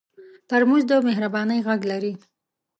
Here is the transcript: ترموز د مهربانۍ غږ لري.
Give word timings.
ترموز 0.49 0.83
د 0.87 0.91
مهربانۍ 1.07 1.59
غږ 1.67 1.81
لري. 1.91 2.13